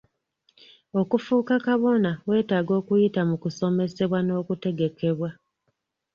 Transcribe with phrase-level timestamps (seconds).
[0.99, 5.29] Okufuuka kabona weetaaga okuyita mu kusomesebwa n'okutegekebwa.